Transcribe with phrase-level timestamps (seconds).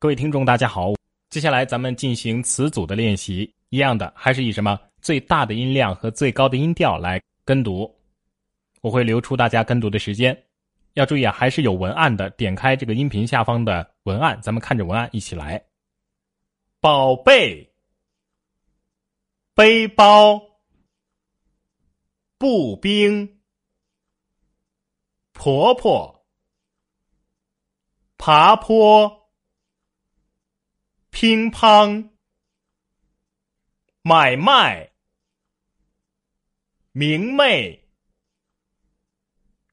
[0.00, 0.94] 各位听众，大家好。
[1.28, 7.94] 接下来咱们进行词组的练习，一样的还是以什么最大的音量和最高的音调来跟读。
[8.80, 10.34] 我会留出大家跟读的时间，
[10.94, 12.30] 要注意啊，还是有文案的。
[12.30, 15.62] 点开这个音频下方的文案，咱们看着文案一起来。
[16.80, 17.70] 宝贝，
[19.54, 20.40] 背包，
[22.38, 23.38] 步兵，
[25.34, 26.24] 婆婆。
[28.16, 29.19] 爬坡，
[31.10, 32.10] 乒乓，
[34.02, 34.92] 买卖，
[36.92, 37.88] 明媚，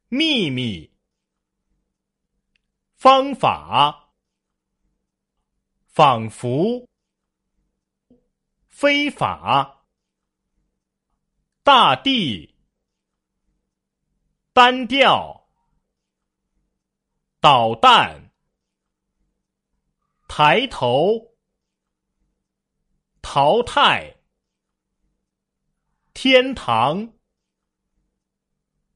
[0.10, 0.92] 秘密，
[2.96, 4.12] 方法，
[5.86, 6.88] 仿佛，
[8.68, 9.86] 非法，
[11.64, 12.56] 大地，
[14.54, 15.48] 单调，
[17.40, 18.27] 导弹。
[20.28, 21.36] 抬头，
[23.22, 24.16] 淘汰，
[26.14, 27.14] 天堂，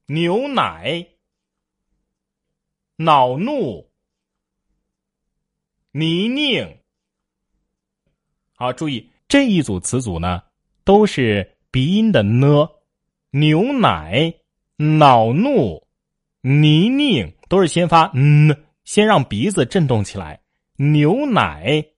[0.06, 1.06] 牛奶，
[2.96, 3.90] 恼怒，
[5.90, 6.78] 泥泞。
[8.54, 10.42] 好，注意这一组词组呢，
[10.84, 12.68] 都是鼻音的呢。
[13.30, 14.32] 牛奶、
[14.76, 15.88] 恼怒、
[16.42, 20.41] 泥泞都是先发嗯，先让鼻子震动起来。
[20.82, 21.92] 牛奶、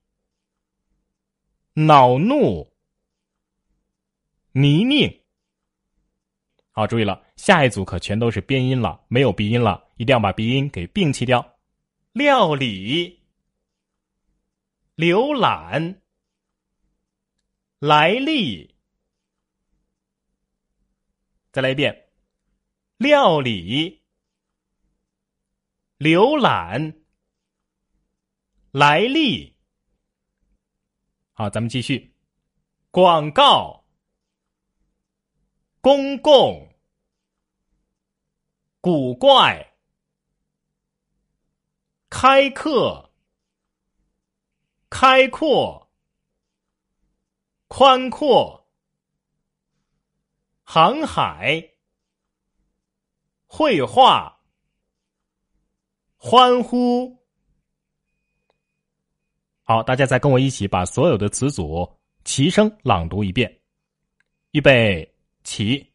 [1.73, 2.71] 恼怒、
[4.51, 5.23] 泥泞。
[6.69, 11.57] 好，注意了，下一组可全都是边音了，没有鼻音了，一定要把鼻音给摒弃掉。
[12.11, 13.23] 料理、
[14.95, 15.99] 浏览、
[17.79, 18.75] 来历。
[21.51, 22.09] 再来一遍，
[22.97, 24.03] 料理、
[25.97, 27.01] 浏览。
[28.77, 29.55] 来历，
[31.31, 32.13] 好，咱们继续。
[32.91, 33.85] 广告，
[35.79, 36.75] 公共，
[38.81, 39.77] 古怪，
[42.09, 43.13] 开课，
[44.89, 45.89] 开阔，
[47.69, 48.69] 宽阔，
[50.63, 51.75] 航海，
[53.45, 54.41] 绘画，
[56.17, 57.14] 欢呼。
[59.67, 61.91] 好，大家再跟我一起把所有的词组
[62.23, 63.51] 齐声朗读一遍。
[64.51, 65.11] 预备
[65.43, 65.91] 起，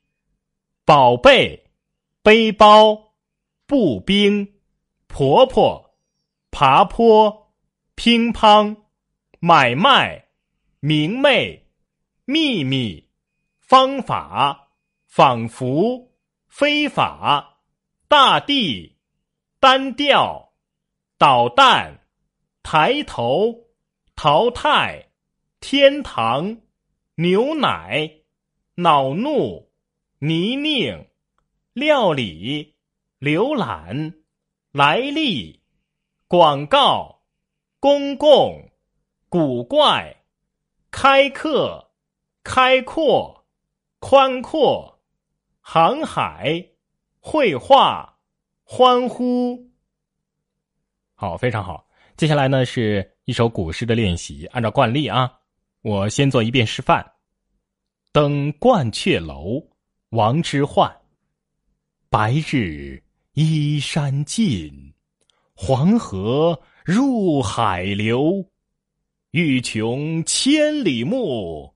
[0.85, 1.71] 宝贝，
[2.21, 3.15] 背包，
[3.69, 4.55] 步兵，
[5.07, 5.95] 婆婆，
[6.51, 7.53] 爬坡，
[7.95, 8.77] 乒乓，
[9.39, 10.25] 买卖，
[10.81, 11.65] 明媚，
[12.25, 13.09] 秘密，
[13.61, 14.73] 方法，
[15.07, 16.11] 仿佛，
[16.49, 17.61] 非法，
[18.09, 18.97] 大地，
[19.61, 20.55] 单调，
[21.17, 22.00] 导弹。
[22.62, 23.69] 抬头，
[24.15, 25.10] 淘汰，
[25.60, 26.60] 天堂，
[27.16, 28.22] 牛奶，
[28.75, 29.71] 恼怒，
[30.19, 31.06] 泥泞，
[31.72, 32.76] 料理，
[33.19, 34.15] 浏览，
[34.72, 35.62] 来历，
[36.28, 37.22] 广告，
[37.81, 38.71] 公共，
[39.28, 40.25] 古怪，
[40.91, 41.92] 开课，
[42.44, 43.47] 开阔，
[43.98, 45.00] 宽阔，
[45.60, 46.71] 航海，
[47.19, 48.19] 绘画，
[48.65, 49.71] 欢呼。
[51.15, 51.90] 好，非常好。
[52.21, 55.33] 接下来呢是一首古诗的练习，按照惯例啊，
[55.81, 57.13] 我先做一遍示范。
[58.13, 59.59] 登鹳雀楼，
[60.11, 60.95] 王之涣。
[62.11, 64.93] 白日依山尽，
[65.55, 68.47] 黄河入海流。
[69.31, 71.75] 欲穷千里目，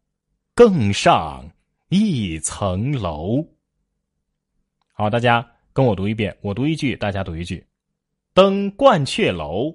[0.54, 1.42] 更上
[1.88, 3.42] 一层楼。
[4.92, 7.66] 好，大家跟我读一遍，我读一句，大家读一句。
[8.34, 9.74] 登鹳雀楼。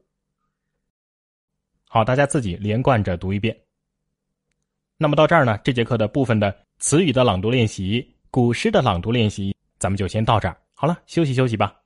[1.93, 3.53] 好，大家自己连贯着读一遍。
[4.97, 10.55] 那么到这儿呢，这节课的部分的词语的朗读练习、古诗的朗读练习，咱们就先到这儿。
[10.73, 11.80] 好了，休息休息吧。